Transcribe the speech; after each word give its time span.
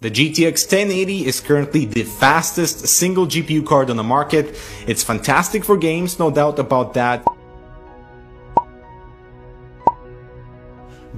The 0.00 0.12
GTX 0.12 0.70
1080 0.70 1.26
is 1.26 1.40
currently 1.40 1.84
the 1.84 2.04
fastest 2.04 2.86
single 2.86 3.26
GPU 3.26 3.66
card 3.66 3.90
on 3.90 3.96
the 3.96 4.04
market. 4.04 4.54
It's 4.86 5.02
fantastic 5.02 5.64
for 5.64 5.76
games, 5.76 6.20
no 6.20 6.30
doubt 6.30 6.60
about 6.60 6.94
that. 6.94 7.26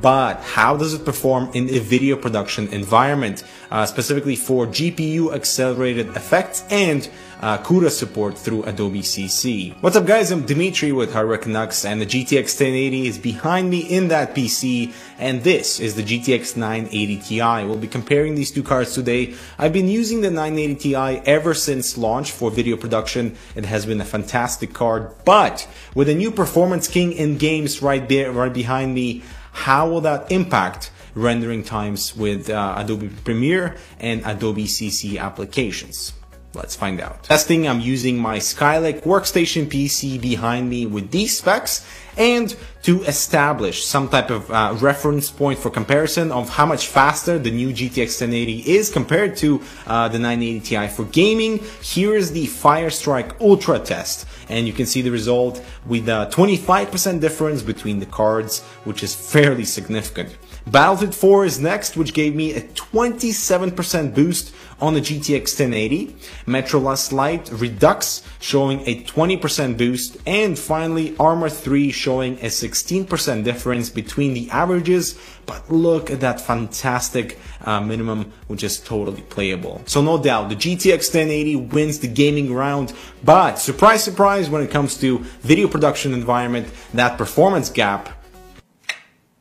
But 0.00 0.40
how 0.40 0.76
does 0.76 0.94
it 0.94 1.04
perform 1.04 1.50
in 1.54 1.68
a 1.70 1.78
video 1.78 2.16
production 2.16 2.68
environment, 2.68 3.44
uh, 3.70 3.86
specifically 3.86 4.36
for 4.36 4.66
GPU 4.66 5.34
accelerated 5.34 6.08
effects 6.16 6.64
and 6.70 7.08
uh, 7.40 7.58
CUDA 7.58 7.90
support 7.90 8.38
through 8.38 8.62
Adobe 8.64 9.02
CC. 9.02 9.74
What's 9.82 9.96
up 9.96 10.06
guys, 10.06 10.30
I'm 10.30 10.46
Dimitri 10.46 10.92
with 10.92 11.12
Hardware 11.12 11.38
Canucks 11.38 11.84
and 11.84 12.00
the 12.00 12.06
GTX 12.06 12.58
1080 12.58 13.06
is 13.06 13.18
behind 13.18 13.68
me 13.68 13.80
in 13.80 14.08
that 14.08 14.34
PC 14.34 14.94
and 15.18 15.42
this 15.42 15.78
is 15.78 15.94
the 15.94 16.02
GTX 16.02 16.56
980 16.56 17.16
Ti. 17.18 17.66
We'll 17.66 17.76
be 17.76 17.88
comparing 17.88 18.34
these 18.34 18.50
two 18.50 18.62
cards 18.62 18.94
today. 18.94 19.34
I've 19.58 19.72
been 19.72 19.88
using 19.88 20.22
the 20.22 20.30
980 20.30 20.74
Ti 20.76 20.96
ever 20.96 21.52
since 21.52 21.98
launch 21.98 22.32
for 22.32 22.50
video 22.50 22.76
production. 22.76 23.36
It 23.54 23.66
has 23.66 23.84
been 23.84 24.00
a 24.00 24.04
fantastic 24.04 24.72
card, 24.72 25.12
but 25.24 25.68
with 25.94 26.08
a 26.08 26.14
new 26.14 26.30
Performance 26.30 26.88
King 26.88 27.12
in 27.12 27.36
games 27.38 27.82
right 27.82 28.08
there, 28.08 28.32
right 28.32 28.52
behind 28.52 28.94
me, 28.94 29.22
how 29.56 29.88
will 29.88 30.02
that 30.02 30.30
impact 30.30 30.90
rendering 31.14 31.64
times 31.64 32.14
with 32.14 32.50
uh, 32.50 32.74
Adobe 32.76 33.08
Premiere 33.24 33.74
and 33.98 34.22
Adobe 34.26 34.66
CC 34.66 35.18
applications? 35.18 36.12
Let's 36.56 36.74
find 36.74 37.00
out. 37.00 37.22
Testing, 37.22 37.68
I'm 37.68 37.80
using 37.80 38.18
my 38.18 38.38
Skylake 38.38 39.02
workstation 39.02 39.66
PC 39.66 40.18
behind 40.18 40.70
me 40.70 40.86
with 40.86 41.10
these 41.10 41.36
specs 41.36 41.86
and 42.16 42.56
to 42.82 43.02
establish 43.02 43.84
some 43.84 44.08
type 44.08 44.30
of 44.30 44.50
uh, 44.50 44.74
reference 44.80 45.30
point 45.30 45.58
for 45.58 45.70
comparison 45.70 46.32
of 46.32 46.48
how 46.48 46.64
much 46.64 46.86
faster 46.86 47.38
the 47.38 47.50
new 47.50 47.70
GTX 47.70 48.20
1080 48.22 48.70
is 48.70 48.90
compared 48.90 49.36
to 49.36 49.60
uh, 49.86 50.08
the 50.08 50.18
980 50.18 50.60
Ti 50.60 50.88
for 50.88 51.04
gaming. 51.04 51.58
Here 51.82 52.14
is 52.14 52.32
the 52.32 52.46
Firestrike 52.46 53.38
Ultra 53.40 53.78
test 53.80 54.26
and 54.48 54.66
you 54.66 54.72
can 54.72 54.86
see 54.86 55.02
the 55.02 55.10
result 55.10 55.62
with 55.84 56.08
a 56.08 56.30
25% 56.32 57.20
difference 57.20 57.62
between 57.62 57.98
the 57.98 58.06
cards, 58.06 58.62
which 58.84 59.02
is 59.02 59.14
fairly 59.14 59.64
significant. 59.64 60.36
Battlefield 60.68 61.14
4 61.14 61.44
is 61.44 61.60
next, 61.60 61.96
which 61.96 62.14
gave 62.14 62.34
me 62.34 62.54
a 62.54 62.60
27% 62.60 64.14
boost 64.14 64.54
on 64.80 64.94
the 64.94 65.00
GTX 65.00 65.58
1080. 65.58 66.16
Metro 66.46 66.80
Last 66.80 67.12
Light 67.12 67.50
Redux 67.52 68.22
showing 68.40 68.80
a 68.80 69.02
20% 69.04 69.76
boost. 69.76 70.16
And 70.26 70.58
finally, 70.58 71.16
Arma 71.18 71.50
3 71.50 71.90
showing 71.90 72.34
a 72.38 72.46
16% 72.46 73.44
difference 73.44 73.90
between 73.90 74.34
the 74.34 74.50
averages. 74.50 75.18
But 75.46 75.70
look 75.70 76.10
at 76.10 76.20
that 76.20 76.40
fantastic 76.40 77.38
uh, 77.62 77.80
minimum, 77.80 78.32
which 78.48 78.62
is 78.62 78.80
totally 78.80 79.22
playable. 79.22 79.82
So 79.86 80.02
no 80.02 80.22
doubt, 80.22 80.48
the 80.48 80.56
GTX 80.56 81.14
1080 81.14 81.56
wins 81.56 82.00
the 82.00 82.08
gaming 82.08 82.52
round. 82.52 82.92
But 83.24 83.56
surprise, 83.56 84.02
surprise, 84.02 84.50
when 84.50 84.62
it 84.62 84.70
comes 84.70 84.98
to 85.00 85.18
video 85.40 85.68
production 85.68 86.12
environment, 86.12 86.68
that 86.94 87.16
performance 87.16 87.70
gap 87.70 88.10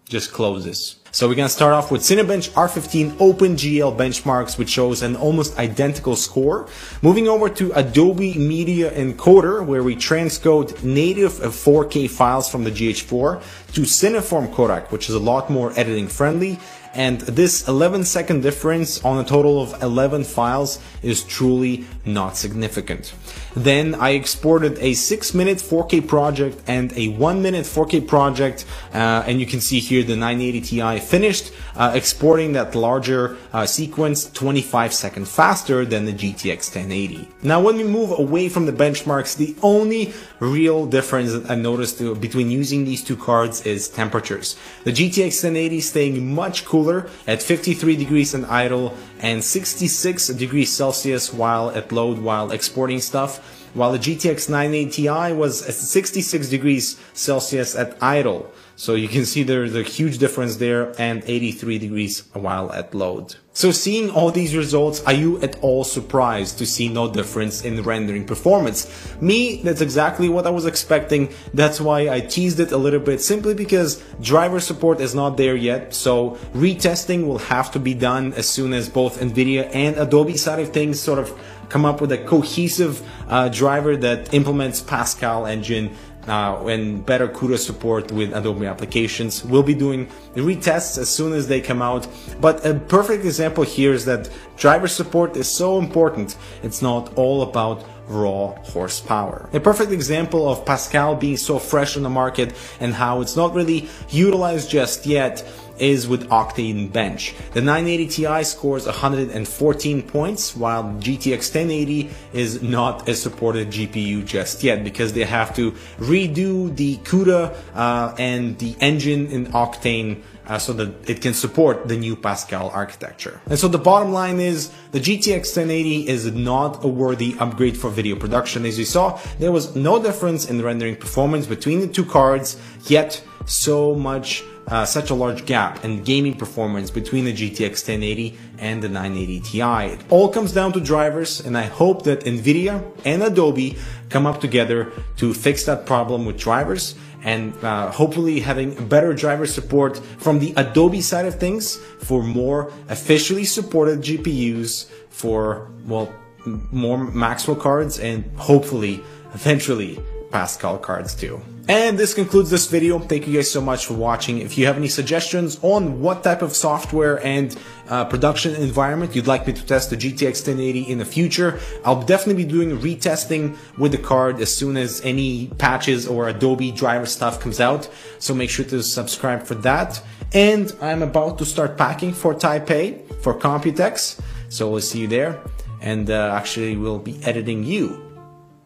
just 0.07 0.31
closes. 0.31 0.97
So 1.11 1.29
we're 1.29 1.35
gonna 1.35 1.47
start 1.47 1.73
off 1.73 1.91
with 1.91 2.01
Cinebench 2.01 2.49
R15 2.49 3.11
OpenGL 3.13 3.95
benchmarks, 3.95 4.57
which 4.57 4.69
shows 4.69 5.01
an 5.01 5.15
almost 5.15 5.57
identical 5.57 6.15
score. 6.17 6.67
Moving 7.01 7.27
over 7.29 7.47
to 7.49 7.71
Adobe 7.71 8.37
Media 8.37 8.91
Encoder, 8.91 9.65
where 9.65 9.81
we 9.81 9.95
transcode 9.95 10.83
native 10.83 11.31
4K 11.31 12.09
files 12.09 12.49
from 12.49 12.65
the 12.65 12.71
GH4 12.71 13.41
to 13.73 13.81
Cineform 13.81 14.53
codec, 14.53 14.91
which 14.91 15.07
is 15.07 15.15
a 15.15 15.19
lot 15.19 15.49
more 15.49 15.71
editing 15.79 16.09
friendly. 16.09 16.59
And 16.95 17.19
this 17.21 17.67
11 17.67 18.05
second 18.05 18.41
difference 18.41 19.03
on 19.03 19.19
a 19.19 19.27
total 19.27 19.61
of 19.61 19.83
11 19.83 20.23
files 20.23 20.79
is 21.03 21.23
truly 21.23 21.85
not 22.05 22.37
significant. 22.37 23.13
Then 23.55 23.95
I 23.95 24.11
exported 24.11 24.77
a 24.79 24.93
6 24.93 25.33
minute 25.33 25.57
4K 25.57 26.07
project 26.07 26.61
and 26.67 26.93
a 26.97 27.09
1 27.09 27.41
minute 27.41 27.65
4K 27.65 28.07
project, 28.07 28.65
uh, 28.93 29.23
and 29.27 29.39
you 29.39 29.45
can 29.45 29.59
see 29.59 29.79
here 29.79 30.03
the 30.03 30.15
980 30.15 30.61
Ti 30.61 30.99
finished 30.99 31.51
uh, 31.75 31.91
exporting 31.93 32.53
that 32.53 32.75
larger 32.75 33.37
uh, 33.51 33.65
sequence 33.65 34.29
25 34.31 34.93
seconds 34.93 35.29
faster 35.29 35.85
than 35.85 36.05
the 36.05 36.13
GTX 36.13 36.73
1080. 36.73 37.27
Now 37.43 37.61
when 37.61 37.75
we 37.75 37.83
move 37.83 38.17
away 38.17 38.47
from 38.47 38.65
the 38.65 38.73
benchmarks, 38.73 39.35
the 39.35 39.55
only 39.61 40.13
real 40.39 40.85
difference 40.85 41.33
that 41.33 41.49
I 41.49 41.55
noticed 41.55 41.99
between 42.21 42.49
using 42.51 42.85
these 42.85 43.03
two 43.03 43.17
cards 43.17 43.65
is 43.65 43.89
temperatures. 43.89 44.57
The 44.85 44.91
GTX 44.91 45.43
1080 45.43 45.81
staying 45.81 46.33
much 46.33 46.63
cooler 46.65 46.84
at 47.27 47.41
53 47.41 47.95
degrees 47.95 48.33
in 48.33 48.45
idle 48.45 48.97
and 49.25 49.43
66 49.43 50.27
degrees 50.27 50.71
Celsius 50.71 51.33
while 51.33 51.71
at 51.71 51.91
load 51.91 52.19
while 52.19 52.51
exporting 52.51 52.99
stuff 53.01 53.39
while 53.75 53.91
the 53.91 53.99
GTX 53.99 54.49
980 54.49 54.91
Ti 54.91 55.33
was 55.33 55.67
at 55.67 55.73
66 55.73 56.47
degrees 56.47 56.97
Celsius 57.13 57.75
at 57.75 58.01
idle. 58.01 58.51
So 58.77 58.95
you 58.95 59.07
can 59.07 59.25
see 59.25 59.43
there's 59.43 59.75
a 59.75 59.83
huge 59.83 60.17
difference 60.17 60.57
there 60.57 60.93
and 60.99 61.23
83 61.25 61.79
degrees 61.79 62.23
while 62.33 62.71
at 62.71 62.93
load. 62.93 63.35
So 63.53 63.71
seeing 63.71 64.09
all 64.09 64.31
these 64.31 64.53
results, 64.53 65.01
are 65.05 65.13
you 65.13 65.39
at 65.39 65.57
all 65.61 65.85
surprised 65.85 66.57
to 66.57 66.65
see 66.65 66.89
no 66.89 67.09
difference 67.09 67.63
in 67.63 67.81
rendering 67.83 68.25
performance? 68.25 68.85
Me, 69.21 69.61
that's 69.63 69.79
exactly 69.79 70.27
what 70.27 70.45
I 70.45 70.49
was 70.49 70.65
expecting. 70.65 71.29
That's 71.53 71.79
why 71.79 72.09
I 72.09 72.19
teased 72.19 72.59
it 72.59 72.73
a 72.73 72.77
little 72.77 72.99
bit 72.99 73.21
simply 73.21 73.53
because 73.53 74.03
driver 74.19 74.59
support 74.59 74.99
is 74.99 75.15
not 75.15 75.37
there 75.37 75.55
yet. 75.55 75.93
So 75.93 76.31
retesting 76.53 77.25
will 77.25 77.37
have 77.37 77.71
to 77.71 77.79
be 77.79 77.93
done 77.93 78.33
as 78.33 78.49
soon 78.49 78.73
as 78.73 78.89
both 79.15 79.33
NVIDIA 79.33 79.69
and 79.73 79.97
Adobe 79.97 80.37
side 80.37 80.59
of 80.59 80.69
things 80.69 80.99
sort 80.99 81.19
of 81.19 81.31
come 81.69 81.85
up 81.85 82.01
with 82.01 82.11
a 82.11 82.17
cohesive 82.17 83.01
uh, 83.27 83.49
driver 83.49 83.97
that 83.97 84.33
implements 84.33 84.81
Pascal 84.81 85.45
engine 85.45 85.95
uh, 86.27 86.65
and 86.67 87.05
better 87.05 87.27
CUDA 87.27 87.57
support 87.57 88.11
with 88.11 88.33
Adobe 88.33 88.65
applications. 88.65 89.43
We'll 89.45 89.63
be 89.63 89.75
doing 89.75 90.07
retests 90.35 90.97
as 90.97 91.09
soon 91.09 91.33
as 91.33 91.47
they 91.47 91.61
come 91.61 91.81
out. 91.81 92.07
But 92.41 92.65
a 92.65 92.73
perfect 92.73 93.25
example 93.25 93.63
here 93.63 93.93
is 93.93 94.05
that 94.05 94.29
driver 94.57 94.87
support 94.87 95.37
is 95.37 95.47
so 95.47 95.77
important. 95.77 96.35
It's 96.63 96.81
not 96.81 97.13
all 97.15 97.43
about 97.43 97.85
raw 98.07 98.53
horsepower. 98.63 99.49
A 99.53 99.59
perfect 99.59 99.91
example 99.91 100.47
of 100.49 100.65
Pascal 100.65 101.15
being 101.15 101.37
so 101.37 101.57
fresh 101.57 101.97
on 101.97 102.03
the 102.03 102.09
market 102.09 102.53
and 102.79 102.93
how 102.93 103.21
it's 103.21 103.35
not 103.35 103.53
really 103.53 103.89
utilized 104.09 104.69
just 104.69 105.05
yet 105.05 105.43
is 105.79 106.07
with 106.07 106.29
Octane 106.29 106.91
Bench. 106.91 107.33
The 107.53 107.61
980 107.61 108.07
Ti 108.07 108.43
scores 108.43 108.85
114 108.85 110.01
points, 110.03 110.55
while 110.55 110.83
GTX 110.83 111.53
1080 111.53 112.09
is 112.33 112.61
not 112.61 113.07
a 113.07 113.15
supported 113.15 113.69
GPU 113.69 114.25
just 114.25 114.63
yet 114.63 114.83
because 114.83 115.13
they 115.13 115.23
have 115.23 115.55
to 115.55 115.71
redo 115.97 116.75
the 116.75 116.97
CUDA 116.97 117.55
uh, 117.73 118.15
and 118.17 118.57
the 118.59 118.75
engine 118.79 119.27
in 119.27 119.47
Octane 119.47 120.21
uh, 120.47 120.59
so 120.59 120.73
that 120.73 121.09
it 121.09 121.21
can 121.21 121.33
support 121.33 121.87
the 121.87 121.97
new 121.97 122.15
Pascal 122.15 122.69
architecture. 122.69 123.41
And 123.47 123.57
so 123.57 123.67
the 123.67 123.77
bottom 123.77 124.11
line 124.11 124.39
is 124.39 124.71
the 124.91 124.99
GTX 124.99 125.55
1080 125.55 126.07
is 126.07 126.31
not 126.31 126.83
a 126.83 126.87
worthy 126.87 127.35
upgrade 127.39 127.77
for 127.77 127.89
video 127.89 128.15
production. 128.15 128.65
As 128.65 128.77
you 128.77 128.85
saw, 128.85 129.19
there 129.39 129.51
was 129.51 129.75
no 129.75 130.01
difference 130.01 130.49
in 130.49 130.61
rendering 130.61 130.95
performance 130.95 131.45
between 131.45 131.79
the 131.79 131.87
two 131.87 132.05
cards, 132.05 132.57
yet 132.87 133.23
so 133.45 133.95
much 133.95 134.43
uh, 134.67 134.85
such 134.85 135.09
a 135.09 135.13
large 135.13 135.45
gap 135.45 135.83
in 135.85 136.03
gaming 136.03 136.35
performance 136.35 136.89
between 136.89 137.25
the 137.25 137.33
GTX 137.33 137.87
1080 137.87 138.37
and 138.57 138.81
the 138.81 138.89
980 138.89 139.39
Ti. 139.41 139.93
It 139.93 140.01
all 140.09 140.29
comes 140.29 140.51
down 140.51 140.73
to 140.73 140.79
drivers 140.79 141.39
and 141.39 141.57
I 141.57 141.63
hope 141.63 142.03
that 142.03 142.21
Nvidia 142.21 142.83
and 143.05 143.23
Adobe 143.23 143.77
come 144.09 144.25
up 144.25 144.41
together 144.41 144.91
to 145.17 145.33
fix 145.33 145.65
that 145.65 145.85
problem 145.85 146.25
with 146.25 146.37
drivers 146.37 146.95
and 147.23 147.53
uh, 147.63 147.91
hopefully 147.91 148.39
having 148.39 148.87
better 148.87 149.13
driver 149.13 149.47
support 149.47 149.97
from 149.97 150.39
the 150.39 150.53
Adobe 150.57 151.01
side 151.01 151.25
of 151.25 151.39
things 151.39 151.77
for 151.99 152.23
more 152.23 152.71
officially 152.89 153.45
supported 153.45 154.01
GPUs 154.01 154.87
for, 155.09 155.71
well, 155.85 156.13
more 156.45 157.03
Maxwell 157.03 157.55
cards 157.55 157.99
and 157.99 158.23
hopefully 158.37 159.03
eventually 159.33 159.99
Pascal 160.31 160.77
cards 160.77 161.15
too. 161.15 161.41
And 161.67 161.97
this 161.97 162.13
concludes 162.13 162.51
this 162.51 162.67
video. 162.67 162.99
Thank 162.99 163.25
you 163.25 163.33
guys 163.33 163.49
so 163.49 163.59
much 163.59 163.87
for 163.87 163.95
watching. 163.95 164.37
If 164.37 164.55
you 164.55 164.67
have 164.67 164.77
any 164.77 164.87
suggestions 164.87 165.57
on 165.63 165.99
what 165.99 166.23
type 166.23 166.43
of 166.43 166.55
software 166.55 167.25
and 167.25 167.57
uh, 167.89 168.05
production 168.05 168.53
environment 168.55 169.15
you'd 169.15 169.25
like 169.25 169.47
me 169.47 169.53
to 169.53 169.65
test 169.65 169.89
the 169.89 169.97
GTX 169.97 170.47
1080 170.47 170.81
in 170.83 170.99
the 170.99 171.05
future, 171.05 171.59
I'll 171.83 172.03
definitely 172.03 172.43
be 172.43 172.51
doing 172.51 172.77
retesting 172.77 173.57
with 173.79 173.93
the 173.93 173.97
card 173.97 174.39
as 174.41 174.55
soon 174.55 174.77
as 174.77 175.01
any 175.01 175.47
patches 175.57 176.05
or 176.07 176.29
Adobe 176.29 176.71
driver 176.71 177.07
stuff 177.07 177.39
comes 177.39 177.59
out. 177.59 177.89
So 178.19 178.35
make 178.35 178.51
sure 178.51 178.65
to 178.65 178.83
subscribe 178.83 179.41
for 179.41 179.55
that. 179.55 179.99
And 180.33 180.71
I'm 180.81 181.01
about 181.01 181.39
to 181.39 181.45
start 181.45 181.79
packing 181.79 182.13
for 182.13 182.35
Taipei 182.35 183.11
for 183.23 183.33
Computex. 183.33 184.21
So 184.49 184.69
we'll 184.69 184.81
see 184.81 184.99
you 184.99 185.07
there. 185.07 185.41
And 185.81 186.11
uh, 186.11 186.35
actually 186.37 186.77
we'll 186.77 186.99
be 186.99 187.19
editing 187.23 187.63
you 187.63 188.03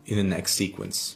in 0.05 0.17
the 0.17 0.23
next 0.23 0.55
sequence. 0.55 1.15